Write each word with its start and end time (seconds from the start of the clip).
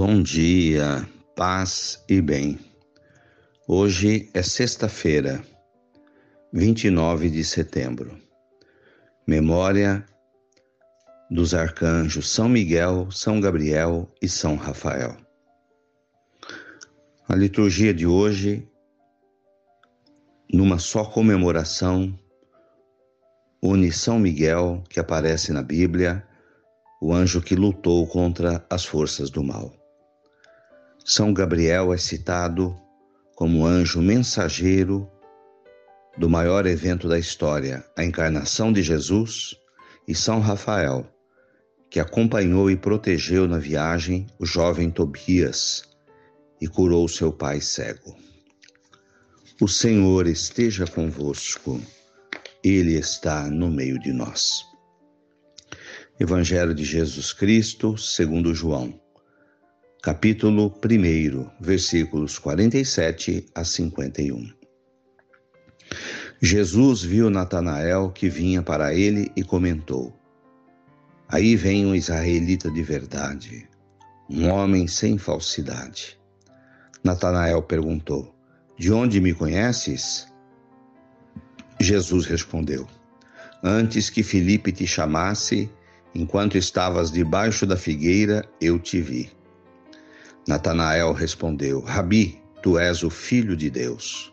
Bom 0.00 0.22
dia, 0.22 1.04
paz 1.34 2.04
e 2.08 2.20
bem. 2.22 2.56
Hoje 3.66 4.30
é 4.32 4.44
sexta-feira, 4.44 5.44
29 6.52 7.28
de 7.28 7.42
setembro. 7.42 8.16
Memória 9.26 10.06
dos 11.28 11.52
arcanjos 11.52 12.30
São 12.30 12.48
Miguel, 12.48 13.10
São 13.10 13.40
Gabriel 13.40 14.08
e 14.22 14.28
São 14.28 14.54
Rafael. 14.54 15.16
A 17.28 17.34
liturgia 17.34 17.92
de 17.92 18.06
hoje, 18.06 18.64
numa 20.48 20.78
só 20.78 21.04
comemoração, 21.04 22.16
une 23.60 23.90
São 23.90 24.20
Miguel, 24.20 24.84
que 24.88 25.00
aparece 25.00 25.52
na 25.52 25.64
Bíblia, 25.64 26.24
o 27.02 27.12
anjo 27.12 27.42
que 27.42 27.56
lutou 27.56 28.06
contra 28.06 28.64
as 28.70 28.84
forças 28.84 29.28
do 29.28 29.42
mal. 29.42 29.77
São 31.10 31.32
Gabriel 31.32 31.90
é 31.94 31.96
citado 31.96 32.78
como 33.34 33.64
anjo 33.64 33.98
mensageiro 33.98 35.10
do 36.18 36.28
maior 36.28 36.66
evento 36.66 37.08
da 37.08 37.18
história, 37.18 37.82
a 37.96 38.04
encarnação 38.04 38.70
de 38.70 38.82
Jesus, 38.82 39.56
e 40.06 40.14
São 40.14 40.38
Rafael, 40.38 41.10
que 41.88 41.98
acompanhou 41.98 42.70
e 42.70 42.76
protegeu 42.76 43.48
na 43.48 43.56
viagem 43.56 44.26
o 44.38 44.44
jovem 44.44 44.90
Tobias 44.90 45.82
e 46.60 46.68
curou 46.68 47.08
seu 47.08 47.32
pai 47.32 47.62
cego. 47.62 48.14
O 49.62 49.66
Senhor 49.66 50.26
esteja 50.26 50.86
convosco, 50.86 51.80
Ele 52.62 52.98
está 52.98 53.48
no 53.48 53.70
meio 53.70 53.98
de 53.98 54.12
nós. 54.12 54.62
Evangelho 56.20 56.74
de 56.74 56.84
Jesus 56.84 57.32
Cristo, 57.32 57.96
segundo 57.96 58.54
João, 58.54 59.00
capítulo 60.02 60.72
1, 60.84 61.50
versículos 61.60 62.38
47 62.38 63.46
a 63.54 63.64
51. 63.64 64.52
Jesus 66.40 67.02
viu 67.02 67.28
Natanael 67.28 68.10
que 68.10 68.28
vinha 68.28 68.62
para 68.62 68.94
ele 68.94 69.30
e 69.34 69.42
comentou: 69.42 70.16
Aí 71.28 71.56
vem 71.56 71.84
um 71.84 71.94
israelita 71.94 72.70
de 72.70 72.82
verdade, 72.82 73.68
um 74.30 74.48
homem 74.48 74.86
sem 74.86 75.18
falsidade. 75.18 76.18
Natanael 77.02 77.62
perguntou: 77.62 78.34
De 78.78 78.92
onde 78.92 79.20
me 79.20 79.34
conheces? 79.34 80.28
Jesus 81.80 82.26
respondeu: 82.26 82.86
Antes 83.62 84.10
que 84.10 84.22
Filipe 84.22 84.70
te 84.70 84.86
chamasse, 84.86 85.70
Enquanto 86.14 86.56
estavas 86.56 87.12
debaixo 87.12 87.66
da 87.66 87.76
figueira, 87.76 88.44
eu 88.60 88.78
te 88.78 89.00
vi. 89.00 89.30
Natanael 90.48 91.12
respondeu: 91.12 91.82
Rabi, 91.82 92.40
tu 92.62 92.78
és 92.78 93.02
o 93.02 93.10
filho 93.10 93.54
de 93.54 93.68
Deus. 93.68 94.32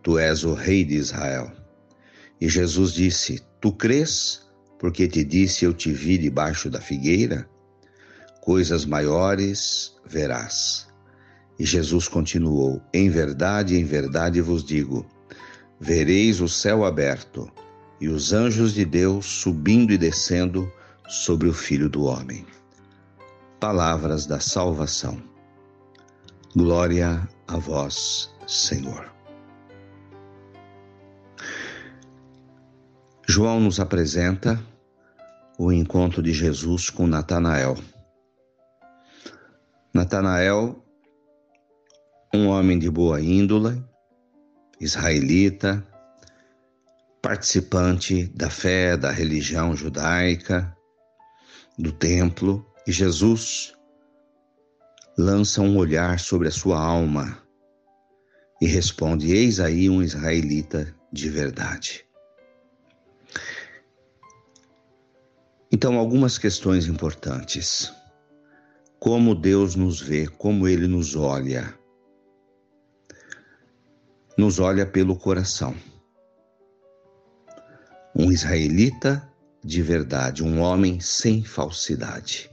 Tu 0.00 0.16
és 0.16 0.44
o 0.44 0.54
rei 0.54 0.84
de 0.84 0.94
Israel. 0.94 1.50
E 2.40 2.48
Jesus 2.48 2.92
disse: 2.92 3.42
Tu 3.60 3.72
crês, 3.72 4.42
porque 4.78 5.08
te 5.08 5.24
disse 5.24 5.64
eu 5.64 5.74
te 5.74 5.92
vi 5.92 6.16
debaixo 6.18 6.70
da 6.70 6.80
figueira? 6.80 7.50
Coisas 8.40 8.84
maiores 8.84 9.92
verás. 10.06 10.86
E 11.58 11.66
Jesus 11.66 12.06
continuou: 12.06 12.80
Em 12.94 13.10
verdade, 13.10 13.76
em 13.76 13.84
verdade 13.84 14.40
vos 14.40 14.62
digo: 14.62 15.04
vereis 15.80 16.40
o 16.40 16.48
céu 16.48 16.84
aberto 16.84 17.50
e 18.00 18.08
os 18.08 18.32
anjos 18.32 18.72
de 18.72 18.84
Deus 18.84 19.26
subindo 19.26 19.92
e 19.92 19.98
descendo 19.98 20.72
sobre 21.08 21.48
o 21.48 21.52
Filho 21.52 21.88
do 21.88 22.04
Homem. 22.04 22.46
Palavras 23.58 24.26
da 24.26 24.38
salvação. 24.38 25.29
Glória 26.56 27.28
a 27.46 27.56
vós, 27.58 28.28
Senhor. 28.44 29.08
João 33.24 33.60
nos 33.60 33.78
apresenta 33.78 34.60
o 35.56 35.70
encontro 35.70 36.20
de 36.20 36.32
Jesus 36.32 36.90
com 36.90 37.06
Natanael. 37.06 37.76
Natanael, 39.94 40.84
um 42.34 42.48
homem 42.48 42.80
de 42.80 42.90
boa 42.90 43.20
índole, 43.20 43.80
israelita, 44.80 45.86
participante 47.22 48.24
da 48.34 48.50
fé 48.50 48.96
da 48.96 49.12
religião 49.12 49.76
judaica, 49.76 50.76
do 51.78 51.92
templo 51.92 52.66
e 52.88 52.90
Jesus 52.90 53.72
lança 55.20 55.60
um 55.60 55.76
olhar 55.76 56.18
sobre 56.18 56.48
a 56.48 56.50
sua 56.50 56.80
alma 56.80 57.38
e 58.60 58.66
responde: 58.66 59.32
Eis 59.32 59.60
aí 59.60 59.88
um 59.88 60.02
israelita 60.02 60.94
de 61.12 61.28
verdade. 61.28 62.06
Então, 65.72 65.98
algumas 65.98 66.36
questões 66.36 66.86
importantes. 66.86 67.92
Como 68.98 69.34
Deus 69.34 69.76
nos 69.76 70.00
vê, 70.00 70.26
como 70.26 70.66
Ele 70.66 70.86
nos 70.86 71.14
olha. 71.14 71.72
Nos 74.36 74.58
olha 74.58 74.84
pelo 74.84 75.16
coração. 75.16 75.74
Um 78.14 78.30
israelita 78.32 79.26
de 79.62 79.82
verdade, 79.82 80.42
um 80.42 80.60
homem 80.60 81.00
sem 81.00 81.44
falsidade. 81.44 82.50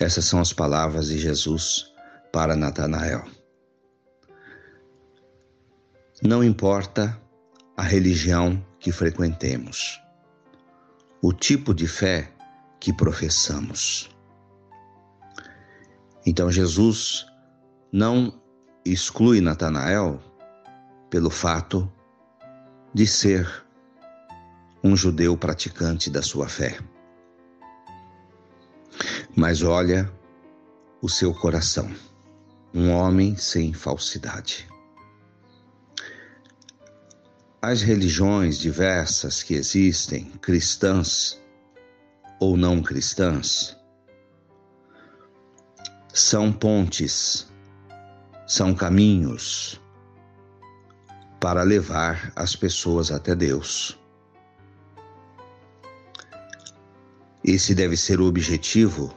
Essas 0.00 0.26
são 0.26 0.40
as 0.40 0.52
palavras 0.52 1.08
de 1.08 1.18
Jesus 1.18 1.92
para 2.32 2.54
Natanael. 2.54 3.24
Não 6.22 6.42
importa 6.42 7.20
a 7.76 7.82
religião 7.82 8.64
que 8.78 8.92
frequentemos, 8.92 10.00
o 11.20 11.32
tipo 11.32 11.74
de 11.74 11.88
fé 11.88 12.32
que 12.78 12.92
professamos. 12.92 14.08
Então 16.24 16.50
Jesus 16.50 17.26
não 17.92 18.40
exclui 18.84 19.40
Natanael 19.40 20.20
pelo 21.10 21.30
fato 21.30 21.90
de 22.94 23.06
ser 23.06 23.66
um 24.82 24.96
judeu 24.96 25.36
praticante 25.36 26.08
da 26.08 26.22
sua 26.22 26.48
fé. 26.48 26.78
Mas 29.38 29.62
olha 29.62 30.12
o 31.00 31.08
seu 31.08 31.32
coração, 31.32 31.88
um 32.74 32.90
homem 32.90 33.36
sem 33.36 33.72
falsidade. 33.72 34.66
As 37.62 37.80
religiões 37.80 38.58
diversas 38.58 39.40
que 39.40 39.54
existem, 39.54 40.24
cristãs 40.42 41.40
ou 42.40 42.56
não 42.56 42.82
cristãs, 42.82 43.76
são 46.12 46.52
pontes, 46.52 47.48
são 48.44 48.74
caminhos 48.74 49.80
para 51.38 51.62
levar 51.62 52.32
as 52.34 52.56
pessoas 52.56 53.12
até 53.12 53.36
Deus. 53.36 53.96
Esse 57.44 57.72
deve 57.72 57.96
ser 57.96 58.20
o 58.20 58.26
objetivo 58.26 59.16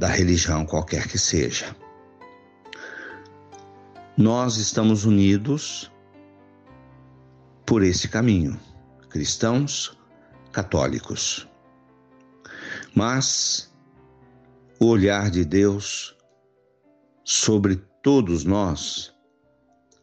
da 0.00 0.08
religião 0.08 0.64
qualquer 0.64 1.06
que 1.06 1.18
seja. 1.18 1.76
Nós 4.16 4.56
estamos 4.56 5.04
unidos 5.04 5.92
por 7.66 7.82
esse 7.82 8.08
caminho, 8.08 8.58
cristãos, 9.10 9.94
católicos. 10.52 11.46
Mas 12.94 13.70
o 14.80 14.86
olhar 14.86 15.30
de 15.30 15.44
Deus 15.44 16.16
sobre 17.22 17.76
todos 18.02 18.42
nós 18.42 19.12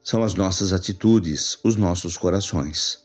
são 0.04 0.22
as 0.22 0.36
nossas 0.36 0.74
atitudes, 0.74 1.58
os 1.64 1.76
nossos 1.76 2.16
corações. 2.16 3.04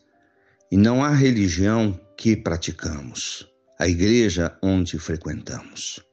E 0.70 0.76
não 0.76 1.02
há 1.02 1.08
religião 1.08 1.98
que 2.18 2.36
praticamos 2.36 3.48
a 3.78 3.88
igreja 3.88 4.54
onde 4.62 4.98
frequentamos. 4.98 6.11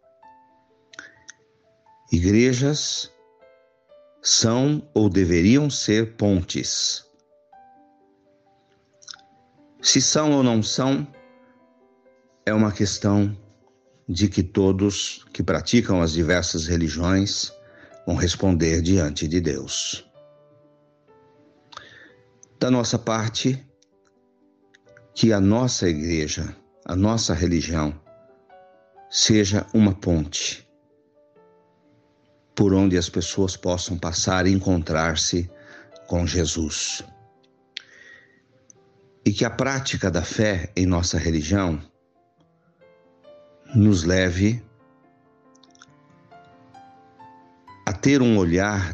Igrejas 2.12 3.12
são 4.20 4.90
ou 4.96 5.08
deveriam 5.08 5.70
ser 5.70 6.16
pontes. 6.16 7.06
Se 9.80 10.02
são 10.02 10.32
ou 10.32 10.42
não 10.42 10.64
são, 10.64 11.08
é 12.48 12.54
uma 12.54 12.72
questão 12.72 13.38
de 14.08 14.28
que 14.28 14.42
todos 14.42 15.24
que 15.32 15.44
praticam 15.44 16.02
as 16.02 16.12
diversas 16.12 16.66
religiões 16.66 17.54
vão 18.08 18.16
responder 18.16 18.82
diante 18.82 19.28
de 19.28 19.40
Deus. 19.40 20.10
Da 22.60 22.72
nossa 22.72 22.98
parte, 22.98 23.64
que 25.14 25.32
a 25.32 25.40
nossa 25.40 25.88
igreja 25.88 26.56
a 26.86 26.96
nossa 26.96 27.36
religião 27.36 27.94
seja 29.12 29.68
uma 29.76 29.94
ponte 29.94 30.69
por 32.60 32.74
onde 32.74 32.98
as 32.98 33.08
pessoas 33.08 33.56
possam 33.56 33.98
passar 33.98 34.46
e 34.46 34.52
encontrar-se 34.52 35.50
com 36.08 36.28
Jesus. 36.28 37.02
E 39.26 39.32
que 39.32 39.46
a 39.46 39.50
prática 39.50 40.12
da 40.12 40.22
fé 40.22 40.70
em 40.76 40.86
nossa 40.86 41.18
religião 41.18 41.82
nos 43.74 44.04
leve 44.04 44.62
a 47.86 47.94
ter 47.94 48.22
um 48.22 48.38
olhar 48.38 48.94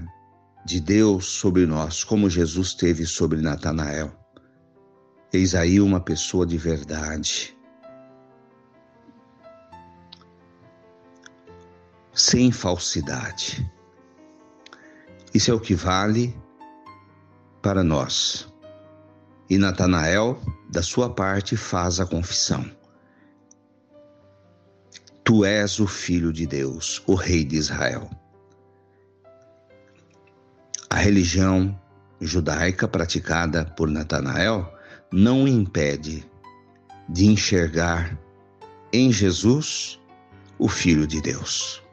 de 0.63 0.79
Deus 0.79 1.25
sobre 1.25 1.65
nós, 1.65 2.03
como 2.03 2.29
Jesus 2.29 2.75
teve 2.75 3.03
sobre 3.03 3.41
Natanael. 3.41 4.15
Eis 5.33 5.55
aí 5.55 5.81
uma 5.81 5.99
pessoa 5.99 6.45
de 6.45 6.59
verdade. 6.59 7.57
Sem 12.15 12.49
falsidade. 12.49 13.69
Isso 15.33 15.51
é 15.51 15.53
o 15.53 15.59
que 15.59 15.75
vale 15.75 16.33
para 17.61 17.83
nós. 17.83 18.47
E 19.49 19.57
Natanael, 19.57 20.39
da 20.69 20.81
sua 20.81 21.09
parte, 21.13 21.57
faz 21.57 21.99
a 21.99 22.05
confissão. 22.05 22.65
Tu 25.25 25.43
és 25.43 25.77
o 25.79 25.87
Filho 25.87 26.31
de 26.31 26.47
Deus, 26.47 27.03
o 27.05 27.15
Rei 27.15 27.43
de 27.43 27.57
Israel. 27.57 28.09
A 30.89 30.95
religião 30.95 31.77
judaica 32.21 32.87
praticada 32.87 33.65
por 33.65 33.89
Natanael 33.89 34.73
não 35.11 35.43
o 35.43 35.47
impede 35.49 36.25
de 37.09 37.25
enxergar 37.25 38.17
em 38.93 39.11
Jesus 39.11 39.99
o 40.57 40.69
Filho 40.69 41.05
de 41.05 41.21
Deus. 41.21 41.84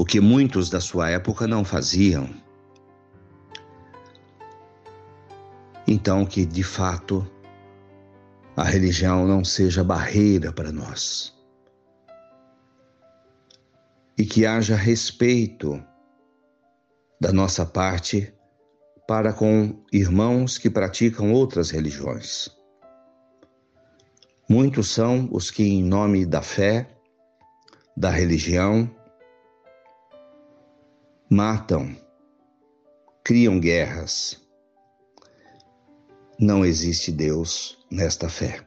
O 0.00 0.04
que 0.06 0.18
muitos 0.18 0.70
da 0.70 0.80
sua 0.80 1.10
época 1.10 1.46
não 1.46 1.62
faziam. 1.62 2.30
Então, 5.86 6.24
que 6.24 6.46
de 6.46 6.62
fato 6.62 7.30
a 8.56 8.64
religião 8.64 9.28
não 9.28 9.44
seja 9.44 9.84
barreira 9.84 10.54
para 10.54 10.72
nós. 10.72 11.38
E 14.16 14.24
que 14.24 14.46
haja 14.46 14.74
respeito 14.74 15.84
da 17.20 17.30
nossa 17.30 17.66
parte 17.66 18.32
para 19.06 19.34
com 19.34 19.84
irmãos 19.92 20.56
que 20.56 20.70
praticam 20.70 21.30
outras 21.30 21.68
religiões. 21.68 22.48
Muitos 24.48 24.88
são 24.88 25.28
os 25.30 25.50
que, 25.50 25.62
em 25.62 25.84
nome 25.84 26.24
da 26.24 26.40
fé, 26.40 26.88
da 27.94 28.08
religião, 28.08 28.90
matam, 31.32 31.96
criam 33.22 33.60
guerras. 33.60 34.36
Não 36.40 36.64
existe 36.64 37.12
Deus 37.12 37.78
nesta 37.88 38.28
fé. 38.28 38.66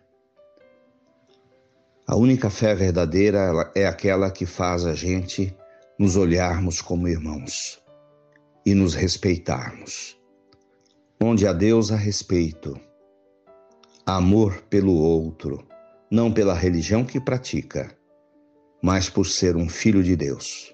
A 2.07 2.15
única 2.15 2.49
fé 2.49 2.73
verdadeira 2.73 3.69
é 3.75 3.85
aquela 3.85 4.31
que 4.31 4.45
faz 4.45 4.85
a 4.85 4.93
gente 4.95 5.53
nos 5.99 6.15
olharmos 6.15 6.79
como 6.79 7.09
irmãos 7.09 7.83
e 8.65 8.73
nos 8.73 8.93
respeitarmos. 8.93 10.17
Onde 11.21 11.45
há 11.45 11.51
Deus 11.51 11.91
há 11.91 11.97
respeito, 11.97 12.79
amor 14.05 14.61
pelo 14.69 14.93
outro, 14.93 15.67
não 16.09 16.31
pela 16.31 16.53
religião 16.53 17.03
que 17.03 17.19
pratica, 17.19 17.93
mas 18.81 19.09
por 19.09 19.25
ser 19.25 19.57
um 19.57 19.67
filho 19.67 20.01
de 20.01 20.15
Deus. 20.15 20.73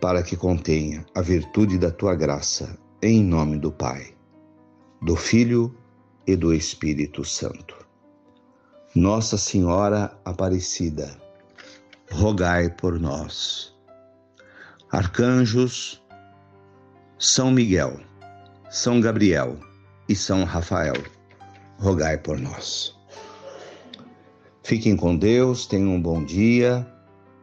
para 0.00 0.22
que 0.22 0.36
contenha 0.36 1.04
a 1.14 1.20
virtude 1.20 1.78
da 1.78 1.90
tua 1.90 2.14
graça, 2.14 2.78
em 3.02 3.22
nome 3.22 3.58
do 3.58 3.70
Pai, 3.70 4.14
do 5.02 5.14
Filho 5.14 5.74
e 6.26 6.34
do 6.34 6.54
Espírito 6.54 7.24
Santo. 7.24 7.76
Nossa 8.94 9.36
Senhora 9.36 10.18
Aparecida, 10.24 11.16
rogai 12.10 12.70
por 12.70 12.98
nós. 12.98 13.74
Arcanjos, 14.90 16.02
são 17.18 17.50
Miguel, 17.50 18.00
São 18.70 19.00
Gabriel 19.00 19.58
e 20.08 20.16
São 20.16 20.44
Rafael, 20.44 20.96
rogai 21.78 22.16
por 22.16 22.38
nós. 22.38 22.96
Fiquem 24.64 24.96
com 24.96 25.16
Deus, 25.16 25.66
tenham 25.66 25.94
um 25.94 26.00
bom 26.00 26.24
dia, 26.24 26.86